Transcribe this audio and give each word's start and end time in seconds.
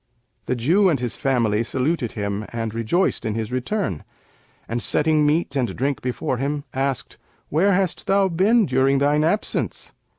The 0.47 0.55
Jew 0.55 0.89
and 0.89 0.99
his 0.99 1.15
family 1.15 1.61
saluted 1.63 2.13
him 2.13 2.43
and 2.49 2.73
rejoiced 2.73 3.23
in 3.23 3.35
his 3.35 3.51
return 3.51 4.03
and, 4.67 4.81
setting 4.81 5.27
meat 5.27 5.55
and 5.55 5.75
drink 5.75 6.01
before 6.01 6.37
him, 6.37 6.63
asked, 6.73 7.19
'Where 7.49 7.73
hast 7.73 8.07
thou 8.07 8.27
been 8.27 8.65
during 8.65 8.97
thine 8.97 9.23
absence?' 9.23 9.93